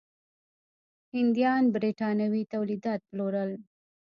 [1.13, 3.51] هندیان برېټانوي تولیدات پلورل.